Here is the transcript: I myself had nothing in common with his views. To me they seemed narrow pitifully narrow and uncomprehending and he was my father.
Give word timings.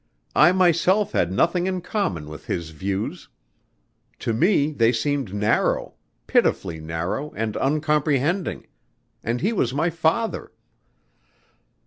I 0.35 0.51
myself 0.51 1.11
had 1.11 1.31
nothing 1.31 1.67
in 1.67 1.79
common 1.79 2.27
with 2.27 2.45
his 2.47 2.71
views. 2.71 3.29
To 4.21 4.33
me 4.33 4.71
they 4.71 4.91
seemed 4.91 5.31
narrow 5.31 5.93
pitifully 6.25 6.79
narrow 6.79 7.31
and 7.35 7.55
uncomprehending 7.57 8.65
and 9.23 9.41
he 9.41 9.53
was 9.53 9.75
my 9.75 9.91
father. 9.91 10.53